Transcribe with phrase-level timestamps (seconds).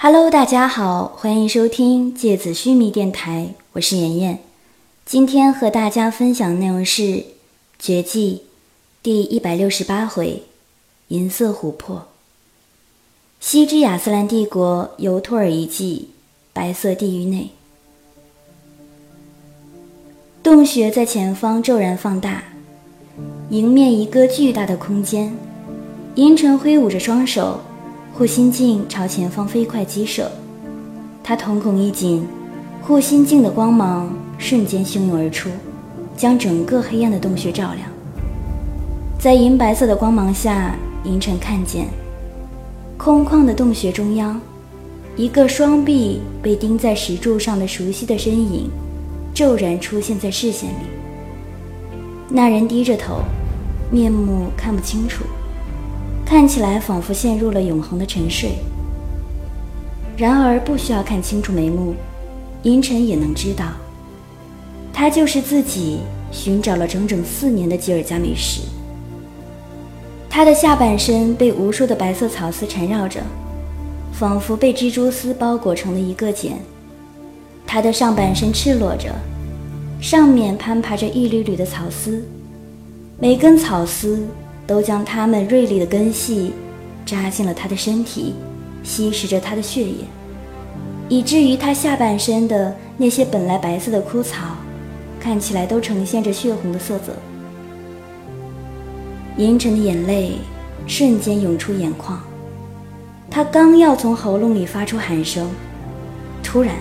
[0.00, 4.38] Hello，大家好，欢迎收听芥子须弥电台，我是妍妍。
[5.04, 7.02] 今天和大家分享的内容是
[7.80, 8.42] 《绝技》
[9.02, 10.44] 第一百六十八回
[11.08, 11.96] 《银色琥珀》。
[13.40, 16.10] 西之亚斯兰帝国尤托尔遗迹
[16.52, 17.50] 白色地狱内，
[20.44, 22.44] 洞穴在前方骤然放大，
[23.50, 25.36] 迎面一个巨大的空间。
[26.14, 27.60] 银尘挥舞着双手。
[28.18, 30.28] 护心镜朝前方飞快击射，
[31.22, 32.26] 他瞳孔一紧，
[32.82, 35.48] 护心镜的光芒瞬间汹涌而出，
[36.16, 37.88] 将整个黑暗的洞穴照亮。
[39.20, 41.86] 在银白色的光芒下，银尘看见
[42.96, 44.40] 空旷的洞穴中央，
[45.14, 48.68] 一个双臂被钉在石柱上的熟悉的身影
[49.32, 50.86] 骤然出现在视线里。
[52.28, 53.20] 那人低着头，
[53.92, 55.22] 面目看不清楚。
[56.28, 58.50] 看起来仿佛陷入了永恒的沉睡。
[60.14, 61.94] 然而不需要看清楚眉目，
[62.64, 63.64] 银尘也能知道，
[64.92, 68.60] 他就是自己寻找了整整四年的吉尔加美什。
[70.28, 73.22] 他的下半身被无数的白色草丝缠绕着，
[74.12, 76.58] 仿佛被蜘蛛丝包裹成了一个茧。
[77.66, 79.14] 他的上半身赤裸着，
[79.98, 82.22] 上面攀爬着一缕缕的草丝，
[83.18, 84.26] 每根草丝。
[84.68, 86.52] 都将它们锐利的根系
[87.06, 88.34] 扎进了他的身体，
[88.82, 90.04] 吸食着他的血液，
[91.08, 94.56] 以至于他下半身的那些本来白色的枯草，
[95.18, 97.14] 看起来都呈现着血红的色泽。
[99.38, 100.32] 银尘的眼泪
[100.86, 102.20] 瞬间涌出眼眶，
[103.30, 105.48] 他刚要从喉咙里发出喊声，
[106.42, 106.74] 突然，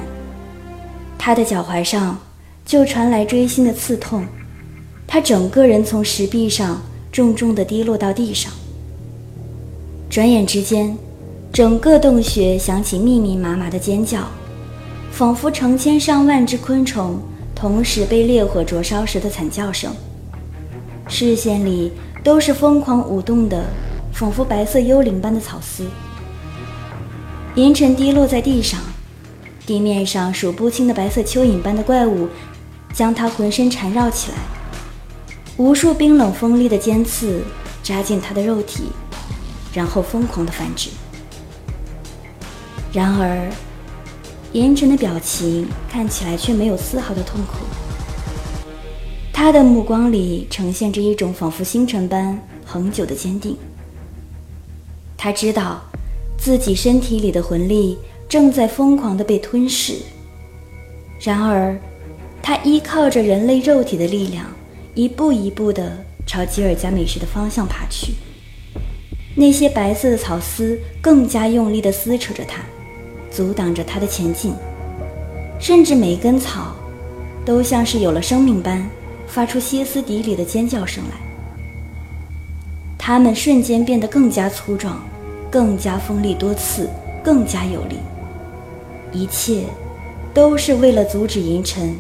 [1.18, 2.20] 他的脚踝上
[2.66, 4.26] 就传来锥心的刺痛，
[5.08, 6.82] 他整个人从石壁上。
[7.12, 8.52] 重重地滴落到地上。
[10.10, 10.98] 转眼之间，
[11.52, 14.28] 整个洞穴响起密密麻麻的尖叫，
[15.12, 17.20] 仿佛成千上万只昆虫
[17.54, 19.94] 同时被烈火灼烧时的惨叫声。
[21.08, 21.92] 视线里
[22.24, 23.66] 都是疯狂舞动的，
[24.12, 25.86] 仿佛白色幽灵般的草丝。
[27.56, 28.80] 银尘滴落在地上，
[29.66, 32.28] 地面上数不清的白色蚯蚓般的怪物
[32.94, 34.38] 将他浑身缠绕起来。
[35.58, 37.42] 无数冰冷锋利的尖刺
[37.82, 38.84] 扎进他的肉体，
[39.74, 40.92] 然后疯狂的繁殖。
[42.94, 43.50] 然而，
[44.54, 47.66] 银尘的表情看起来却没有丝毫的痛苦，
[49.34, 53.58] 他的目光里呈现着一种仿佛星辰般恒久的坚定。
[55.18, 55.82] 他知道，
[56.38, 57.98] 自己身体里的魂力
[58.30, 59.96] 正在疯狂的被吞噬。
[61.20, 61.76] 然而，
[62.44, 64.46] 他依靠着人类肉体的力量。
[64.98, 68.16] 一步一步地朝吉尔加美什的方向爬去，
[69.36, 72.64] 那些白色的草丝更加用力地撕扯着它，
[73.30, 74.56] 阻挡着它的前进，
[75.60, 76.76] 甚至每一根草
[77.46, 78.90] 都像是有了生命般，
[79.28, 81.18] 发出歇斯底里的尖叫声来。
[82.98, 85.00] 它们瞬间变得更加粗壮，
[85.52, 86.90] 更加锋利多刺，
[87.24, 87.98] 更加有力。
[89.14, 89.66] 一切，
[90.34, 91.96] 都是为了阻止银尘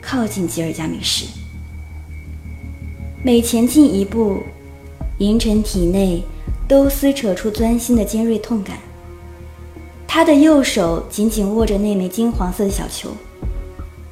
[0.00, 1.26] 靠近吉尔加美什。
[3.24, 4.42] 每前进一步，
[5.18, 6.24] 银尘体内
[6.66, 8.76] 都撕扯出钻心的尖锐痛感。
[10.08, 13.10] 他的右手紧紧握着那枚金黄色的小球，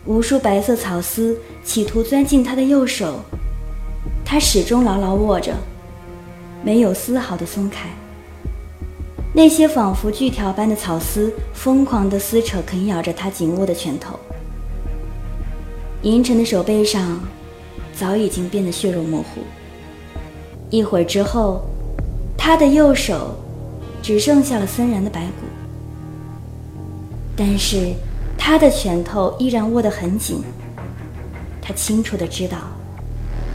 [0.06, 3.19] 无数白色草丝企图钻进他的右手，
[4.25, 5.54] 他始终牢牢握着，
[6.62, 7.88] 没有丝毫的松开。
[9.34, 14.16] 那些仿佛锯条般的草丝疯狂地撕扯、啃咬着他紧握的拳头。
[16.03, 17.21] 银尘的手背上。
[17.95, 19.41] 早已经变得血肉模糊。
[20.71, 21.62] 一会儿之后，
[22.37, 23.37] 他的右手
[24.03, 25.47] 只剩下了森然的白骨，
[27.37, 27.93] 但是
[28.39, 30.43] 他的拳头依然握得很紧。
[31.61, 32.59] 他清楚的知道，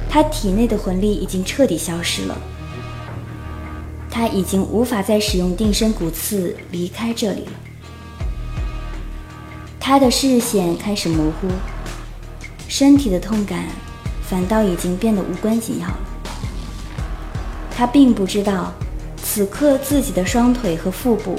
[0.10, 2.38] 他体内的魂力已经彻底消失了，
[4.10, 7.52] 他已经无法再使用定身骨刺离开这里了。
[9.80, 11.48] 他的视线开始模糊，
[12.68, 13.66] 身体的痛感。
[14.30, 16.00] 反倒已经变得无关紧要了。
[17.72, 18.74] 他并不知道，
[19.22, 21.36] 此刻自己的双腿和腹部、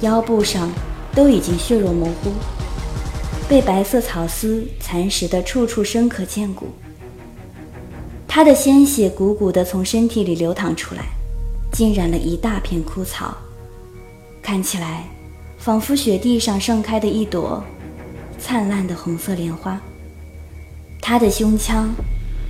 [0.00, 0.70] 腰部上
[1.14, 2.32] 都已经血肉模糊，
[3.48, 6.68] 被白色草丝蚕食的处处生可见骨。
[8.26, 11.02] 他的鲜血汩汩地从身体里流淌出来，
[11.72, 13.36] 浸染了一大片枯草，
[14.40, 15.04] 看起来
[15.58, 17.62] 仿佛雪地上盛开的一朵
[18.38, 19.80] 灿烂的红色莲花。
[21.00, 21.94] 他的胸腔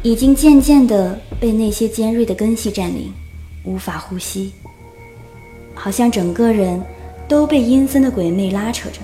[0.02, 3.12] 已经渐渐地被那些尖锐的根系占领，
[3.64, 4.52] 无法呼吸，
[5.74, 6.82] 好像整个人
[7.28, 9.00] 都被阴森的鬼魅拉扯着，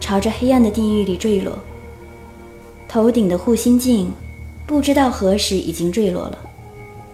[0.00, 1.58] 朝着黑暗的地狱里坠落。
[2.88, 4.10] 头顶的护心镜，
[4.66, 6.38] 不知道何时已经坠落了，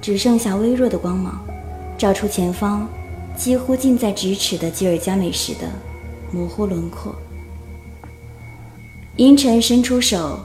[0.00, 1.44] 只剩下微弱的光芒，
[1.98, 2.88] 照出前方
[3.36, 5.68] 几乎近在咫尺的吉尔加美什的
[6.30, 7.14] 模糊轮廓。
[9.16, 10.38] 阴沉伸出手，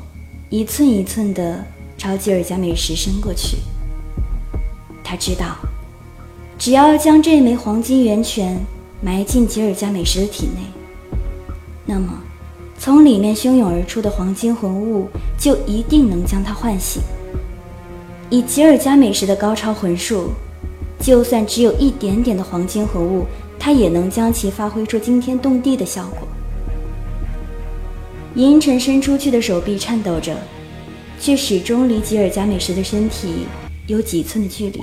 [0.50, 1.62] 一寸一寸地
[1.98, 3.58] 朝吉尔加美什伸过去。
[5.04, 5.58] 他知道，
[6.58, 8.58] 只要将这枚黄金源泉
[9.02, 10.62] 埋进吉尔加美什的体内，
[11.86, 12.14] 那么，
[12.80, 17.02] 从里面汹涌而出的黄金魂物就一定能将他唤醒。
[18.30, 20.30] 以吉尔加美什的高超魂术，
[21.00, 23.26] 就算只有一点点的黄金魂物，
[23.60, 26.26] 他也能将其发挥出惊天动地的效果。
[28.38, 30.38] 银尘伸出去的手臂颤抖着，
[31.20, 33.48] 却始终离吉尔加美什的身体
[33.88, 34.80] 有几寸的距离。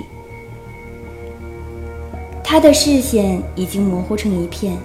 [2.43, 4.75] 他的视线已经模糊成一片，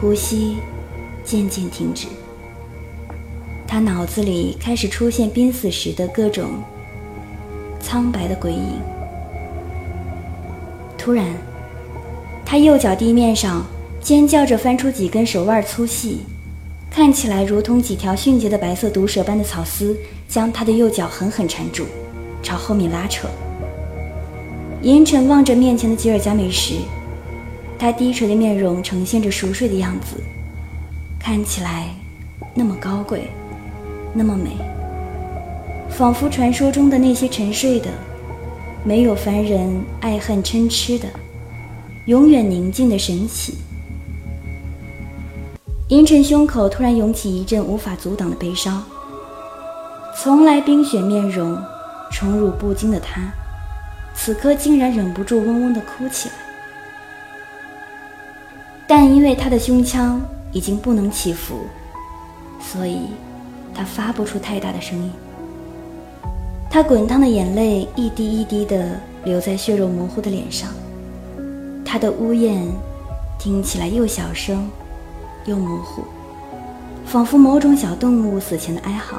[0.00, 0.56] 呼吸
[1.22, 2.08] 渐渐停止。
[3.64, 6.50] 他脑子里开始出现濒死时的各种
[7.80, 8.72] 苍白的鬼影。
[10.98, 11.26] 突然，
[12.44, 13.64] 他右脚地面上
[14.00, 16.22] 尖叫着翻出几根手腕粗细、
[16.94, 19.96] 看起来如同几条迅捷的白色毒蛇般的草丝，
[20.28, 21.84] 将他的右脚狠狠缠住，
[22.40, 23.26] 朝后面拉扯。
[24.80, 26.82] 银尘望着面前的吉尔加美什，
[27.76, 30.22] 他低垂的面容呈现着熟睡的样子，
[31.18, 31.88] 看起来
[32.54, 33.24] 那么高贵，
[34.12, 34.50] 那么美，
[35.90, 37.88] 仿佛传说中的那些沉睡的、
[38.84, 39.68] 没有凡人
[40.00, 41.08] 爱恨嗔痴的、
[42.04, 43.54] 永远宁静的神奇。
[45.94, 48.82] 银尘胸口突然涌起一阵无法阻挡的悲伤，
[50.16, 51.56] 从来冰雪面容、
[52.10, 53.22] 宠辱不惊的他。
[54.12, 56.34] 此刻竟然忍不住嗡嗡地哭起来，
[58.88, 60.20] 但因为他的胸腔
[60.50, 61.60] 已经不能起伏，
[62.60, 63.02] 所以
[63.72, 65.12] 他发不出太大的声音。
[66.68, 70.70] 他滚烫的眼泪一滴一滴地流在血肉模糊的脸上，
[71.84, 72.66] 他的呜咽
[73.38, 74.68] 听起来又小声
[75.46, 76.04] 又模糊，
[77.04, 79.18] 仿佛某种小动物死前的哀嚎。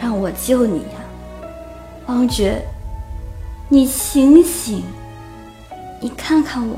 [0.00, 1.00] 让我救你呀，
[2.06, 2.62] 王爵！
[3.68, 4.82] 你醒醒，
[6.00, 6.76] 你看看我，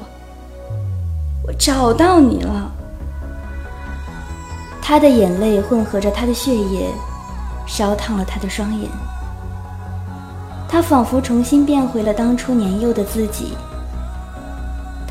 [1.46, 2.70] 我找到你了。
[4.80, 6.92] 他的眼泪混合着他的血液，
[7.66, 8.88] 烧烫了他的双眼。
[10.68, 13.54] 他仿佛重新变回了当初年幼的自己。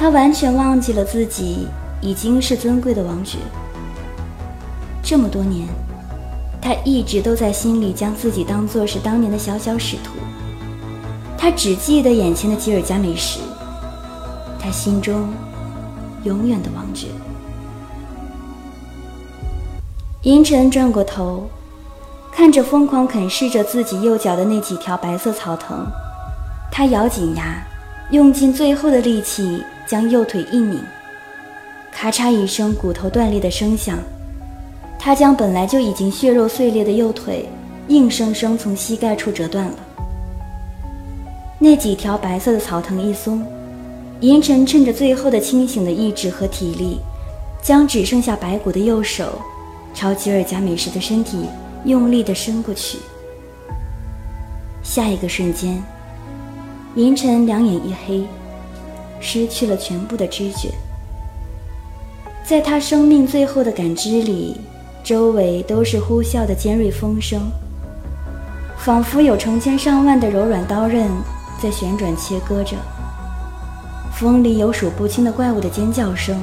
[0.03, 1.65] 他完全忘记了自己
[2.01, 3.37] 已经是尊贵的王爵。
[5.01, 5.65] 这么多年。
[6.61, 10.11] 他一直都在心里将自己当作是当年的小小使徒，
[11.37, 13.39] 他只记得眼前的吉尔加美什，
[14.59, 15.29] 他心中
[16.25, 17.07] 永远的王爵。
[20.23, 21.47] 银尘转过头，
[22.29, 25.85] 看着疯狂啃噬着自己右脚的那几条白色草藤，
[26.69, 27.65] 他咬紧牙，
[28.11, 30.79] 用尽最后的力气将右腿一拧，
[31.91, 33.97] 咔嚓一声骨头断裂的声响。
[34.97, 37.47] 他将本来就已经血肉碎裂的右腿，
[37.89, 39.75] 硬生生从膝盖处折断了。
[41.59, 43.45] 那几条白色的草藤一松，
[44.21, 46.99] 银尘趁着最后的清醒的意志和体力，
[47.61, 49.41] 将只剩下白骨的右手，
[49.93, 51.45] 朝吉尔加美什的身体
[51.83, 52.99] 用力地伸过去。
[54.81, 55.81] 下一个瞬间，
[56.95, 58.25] 银尘两眼一黑，
[59.23, 60.69] 失去了全部的知觉。
[62.43, 64.59] 在他生命最后的感知里。
[65.03, 67.51] 周围都是呼啸的尖锐风声，
[68.77, 71.11] 仿佛有成千上万的柔软刀刃
[71.61, 72.77] 在旋转切割着。
[74.13, 76.39] 风里有数不清的怪物的尖叫声，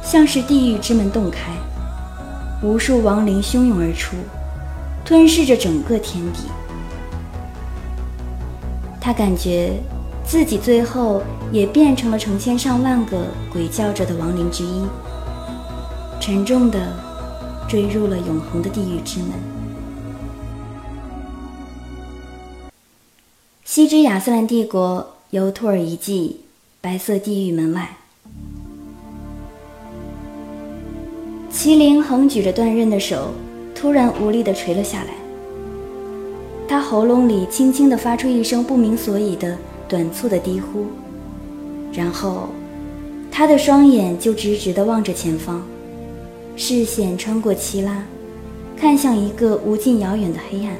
[0.00, 1.50] 像是地狱之门洞开，
[2.62, 4.14] 无数亡灵汹涌而出，
[5.04, 6.44] 吞噬着整个天地。
[9.00, 9.72] 他感觉
[10.24, 11.20] 自己最后
[11.52, 14.82] 也变成了成千上万个鬼叫着的亡灵之一，
[16.18, 17.12] 沉重的。
[17.68, 19.30] 坠入了永恒的地狱之门。
[23.64, 26.40] 西之亚斯兰帝国由托尔遗迹，
[26.82, 27.96] 白色地狱门外，
[31.50, 33.30] 麒麟横举着断刃的手，
[33.74, 35.14] 突然无力地垂了下来。
[36.68, 39.56] 他喉咙里轻轻地发出一声不明所以的
[39.88, 40.88] 短促的低呼，
[41.92, 42.48] 然后，
[43.30, 45.62] 他的双眼就直直地望着前方。
[46.56, 48.02] 视线穿过奇拉，
[48.76, 50.74] 看向一个无尽遥远的黑暗。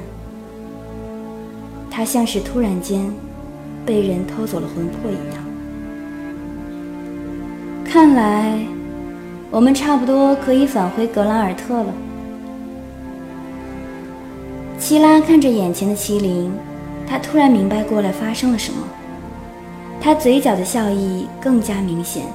[1.89, 3.11] 他像是突然间
[3.85, 5.43] 被人偷走了魂魄一样。
[7.85, 8.59] 看来，
[9.51, 11.93] 我们差不多可以返回格兰尔特了。
[14.79, 16.51] 希拉看着眼前的麒麟，
[17.07, 18.79] 他突然明白过来发生了什么。
[20.03, 22.25] 他嘴角的笑意更加明显，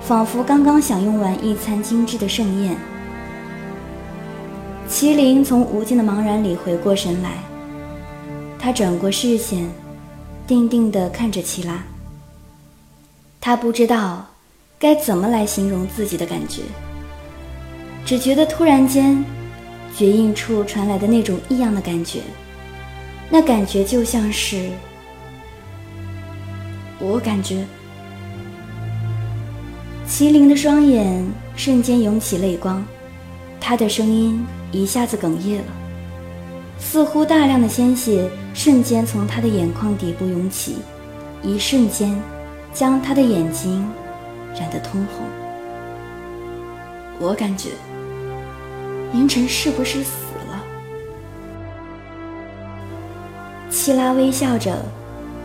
[0.00, 2.76] 仿佛刚刚享用完一餐精致的盛宴。
[4.90, 7.34] 麒麟从无尽的茫然里回过神来，
[8.58, 9.70] 他转过视线，
[10.44, 11.80] 定定地看着齐拉。
[13.40, 14.26] 他不知道。
[14.78, 16.60] 该怎么来形容自己的感觉？
[18.04, 19.24] 只觉得突然间，
[19.96, 22.20] 绝印处传来的那种异样的感觉，
[23.30, 24.68] 那感觉就像是……
[26.98, 27.64] 我感觉，
[30.08, 31.24] 麒麟的双眼
[31.54, 32.84] 瞬间涌起泪光，
[33.60, 35.72] 他的声音一下子哽咽了，
[36.78, 40.76] 似乎大量的鲜血瞬间从他的眼眶底部涌起，
[41.42, 42.18] 一瞬间，
[42.72, 43.86] 将他的眼睛。
[44.58, 45.26] 染得通红，
[47.18, 47.68] 我感觉
[49.12, 50.12] 银尘是不是死
[50.48, 50.64] 了？
[53.68, 54.82] 希拉微笑着，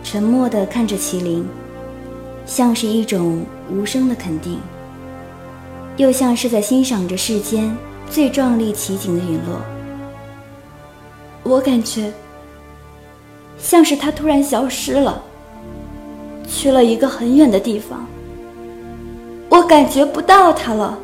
[0.03, 1.47] 沉默地看着麒麟，
[2.45, 4.59] 像是一种无声的肯定，
[5.97, 7.75] 又像是在欣赏着世间
[8.09, 9.61] 最壮丽奇景的陨落。
[11.43, 12.11] 我感觉
[13.57, 15.23] 像是他突然消失了，
[16.47, 18.05] 去了一个很远的地方。
[19.49, 20.97] 我感觉不到他了。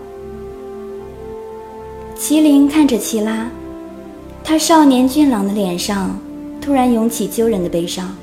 [2.18, 3.50] 麒麟看着齐拉，
[4.44, 6.20] 他少年俊朗的脸上
[6.60, 8.16] 突然涌起揪人的悲伤。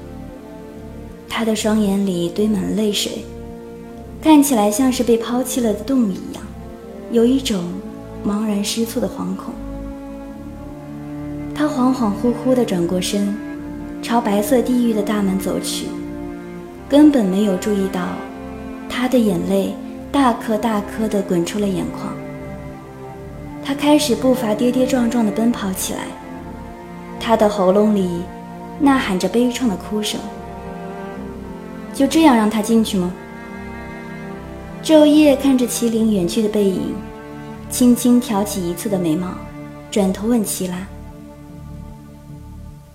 [1.28, 3.24] 他的双眼里堆满泪水，
[4.22, 6.42] 看起来像是被抛弃了的动物一样，
[7.10, 7.64] 有一种
[8.26, 9.52] 茫然失措的惶恐。
[11.54, 13.34] 他恍恍惚惚地转过身，
[14.02, 15.86] 朝白色地狱的大门走去，
[16.88, 18.00] 根本没有注意到
[18.88, 19.74] 他的眼泪。
[20.12, 22.14] 大颗大颗地滚出了眼眶，
[23.64, 26.06] 他开始步伐跌跌撞撞地奔跑起来，
[27.18, 28.22] 他的喉咙里
[28.78, 30.20] 呐喊着悲怆的哭声。
[31.94, 33.12] 就这样让他进去吗？
[34.82, 36.92] 昼夜看着麒麟远去的背影，
[37.70, 39.28] 轻轻挑起一侧的眉毛，
[39.90, 40.86] 转头问齐拉：“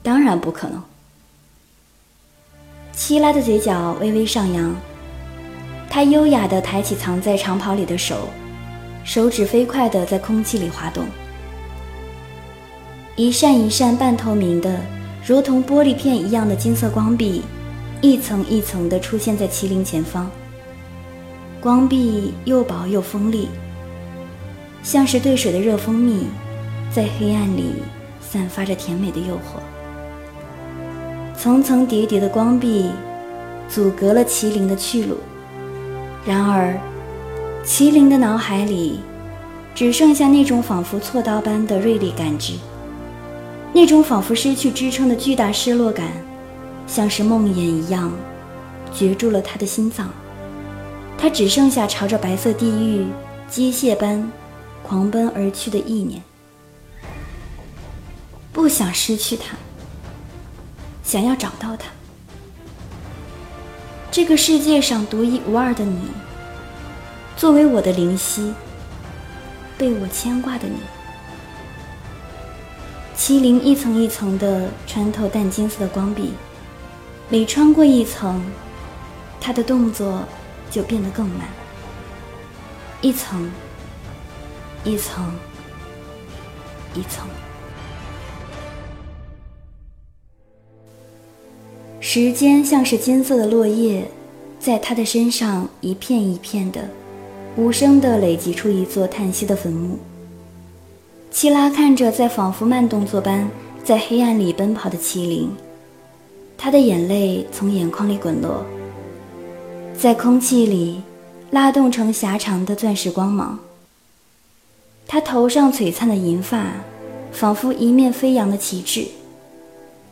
[0.03, 0.83] 当然不可能。”
[2.93, 4.75] 齐拉的嘴角微微上扬。
[5.89, 8.27] 他优雅地抬起藏在长袍里的手，
[9.03, 11.03] 手指飞快地在空气里滑动，
[13.15, 14.79] 一扇一扇半透明的、
[15.25, 17.41] 如同玻璃片一样的金色光壁，
[18.01, 20.29] 一层一层地出现在麒麟前方。
[21.61, 23.49] 光壁又薄又锋利，
[24.81, 26.27] 像是兑水的热蜂蜜，
[26.89, 27.73] 在黑暗里
[28.21, 29.59] 散发着甜美的诱惑。
[31.37, 32.89] 层层叠叠的光壁，
[33.67, 35.17] 阻隔了麒麟的去路。
[36.25, 36.79] 然而，
[37.65, 39.01] 麒麟的脑海里
[39.75, 42.53] 只剩下那种仿佛锉刀般的锐利感知，
[43.73, 46.07] 那种仿佛失去支撑的巨大失落感，
[46.89, 48.11] 像是梦魇一样，
[48.93, 50.09] 攫住了他的心脏。
[51.17, 53.05] 他只剩下朝着白色地狱
[53.47, 54.29] 机械般
[54.81, 56.21] 狂奔而去的意念。
[58.51, 59.55] 不想失去他，
[61.03, 61.89] 想要找到他。
[64.09, 66.07] 这个世界上独一无二的你，
[67.37, 68.51] 作为我的灵犀，
[69.77, 70.77] 被我牵挂的你。
[73.15, 76.33] 麒麟一层一层的穿透淡金色的光壁，
[77.31, 78.41] 每穿过一层，
[79.39, 80.23] 他的动作
[80.71, 81.47] 就变得更慢。
[83.01, 83.51] 一层，
[84.83, 85.31] 一层，
[86.95, 87.27] 一层。
[91.99, 94.09] 时间像是金色的落叶，
[94.59, 96.89] 在他的身上一片一片的，
[97.55, 99.99] 无声的累积出一座叹息的坟墓。
[101.29, 103.47] 七拉看着在仿佛慢动作般
[103.83, 105.51] 在黑暗里奔跑的麒麟，
[106.61, 108.65] 他的眼泪从眼眶里滚落，
[109.97, 111.01] 在空气里
[111.51, 113.57] 拉动成狭长的钻石光芒。
[115.07, 116.65] 他头上璀璨的银发，
[117.31, 119.07] 仿佛一面飞扬的旗帜，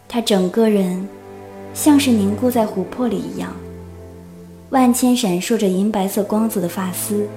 [0.08, 1.06] 他整个人。
[1.74, 3.56] 像是凝固在琥珀里一样，
[4.72, 7.27] 万千闪烁着银白色光泽的发丝，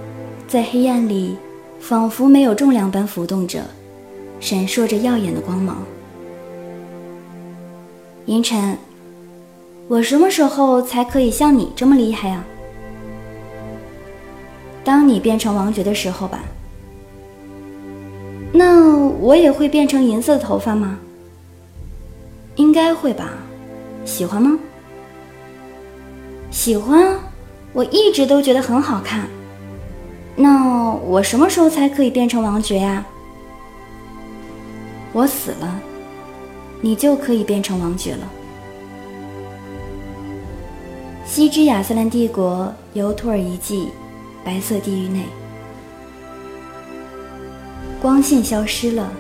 [0.49, 1.37] 在黑暗里
[1.79, 3.63] 仿佛没有重量般浮动着，
[4.39, 5.83] 闪烁着耀眼的光芒。
[8.25, 8.79] 银尘，
[9.91, 12.45] 我什么时候才可以像你这么厉害啊？
[14.85, 16.39] 当你变成王爵的时候吧。
[18.53, 20.97] 那我也会变成银色的头发吗？
[22.55, 23.33] 应该会吧。
[24.05, 24.57] 喜欢吗？
[26.53, 27.19] 喜欢，
[27.73, 29.27] 我一直都觉得很好看。
[30.37, 33.05] 那我什么时候才可以变成王爵呀？
[35.13, 35.81] 我死了，
[36.81, 38.31] 你就可以变成王爵了。
[41.33, 43.87] 西之亚瑟兰帝国由托尔遗迹，
[44.45, 45.23] 白色地狱内，
[48.03, 49.13] 光线消失了，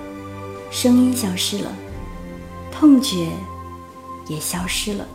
[0.72, 1.70] 声音消失了，
[2.72, 3.28] 痛觉
[4.26, 5.06] 也消失了。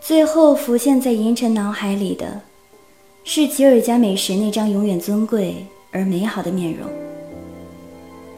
[0.00, 2.40] 最后浮现在银尘脑海里的，
[3.24, 6.88] 是吉尔加美什那张永远尊贵而美好的面容，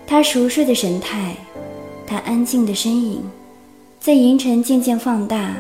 [0.07, 1.37] 他熟睡的神态，
[2.07, 3.23] 他安静的身影，
[4.01, 5.55] 在银尘渐渐放大。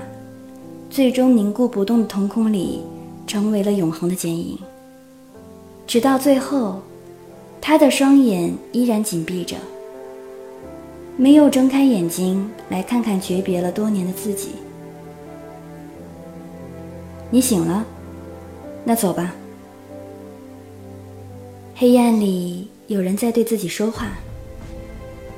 [0.95, 2.81] 最终凝固不动的瞳孔里，
[3.27, 4.57] 成为了永恒的剪影。
[5.89, 6.81] 直到最后，
[7.61, 9.57] 他的双眼依然紧闭着，
[11.17, 14.51] 没有睁开眼睛来看看诀别了多年的自己。
[17.29, 17.85] 你醒了，
[18.85, 19.35] 那走吧。
[21.75, 24.13] 黑暗里有人在对自己说话，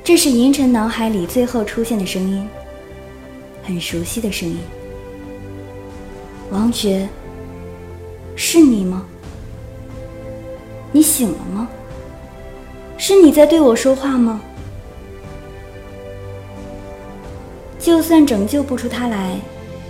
[0.04, 2.46] 这是银尘脑海里最后出现的声音，
[3.64, 4.58] 很熟悉的声音。
[6.50, 7.08] 王爵，
[8.36, 9.04] 是你吗？
[10.92, 11.68] 你醒了吗？
[12.96, 14.40] 是你在对我说话吗？
[17.78, 19.38] 就算拯救不出他来，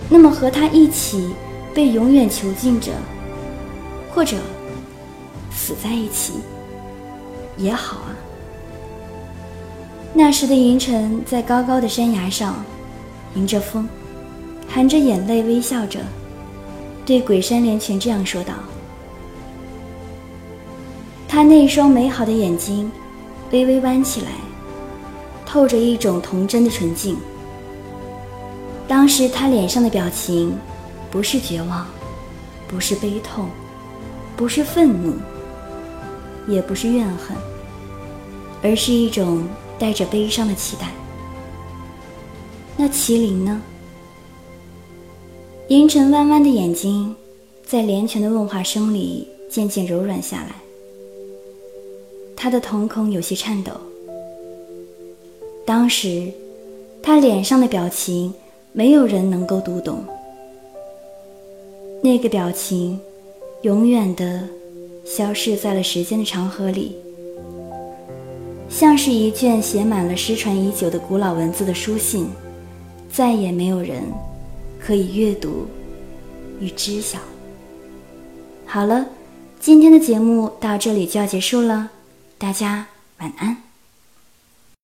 [0.09, 1.29] 那么和他一起
[1.73, 2.91] 被永远囚禁着，
[4.13, 4.37] 或者
[5.51, 6.33] 死在一起
[7.55, 8.15] 也好啊。
[10.13, 12.55] 那时的银尘在高高的山崖上，
[13.35, 13.87] 迎着风，
[14.67, 15.99] 含着眼泪微笑着。
[17.07, 18.53] 对鬼山连泉这样说道
[21.25, 22.91] ：“他那双美好的眼睛
[23.49, 24.31] 微微弯起来，
[25.45, 27.15] 透着一种童真的纯净。
[28.89, 30.53] 当时他脸上的表情，
[31.09, 31.87] 不是绝望，
[32.67, 33.47] 不是悲痛，
[34.35, 35.15] 不是愤怒，
[36.45, 37.37] 也不是怨恨，
[38.61, 39.47] 而是一种
[39.79, 40.89] 带着悲伤的期待。
[42.75, 43.61] 那麒麟呢？”
[45.69, 47.13] 银尘弯弯的眼睛，
[47.65, 50.55] 在连泉的问话声里渐渐柔软下来。
[52.37, 53.73] 他的瞳孔有些颤抖。
[55.65, 56.31] 当时，
[57.03, 58.33] 他脸上的表情，
[58.71, 60.01] 没有人能够读懂。
[62.01, 62.97] 那个表情，
[63.63, 64.47] 永远的
[65.03, 66.95] 消逝在了时间的长河里，
[68.69, 72.29] 像是一卷写满了失传已久的古老文字的书信，
[73.11, 74.01] 再也没有人。
[74.87, 75.67] 可以阅读
[76.61, 77.19] 与知晓。
[78.65, 79.05] 好了，
[79.59, 81.89] 今天的节目到这里就要结束了，
[82.37, 83.66] 大家晚安。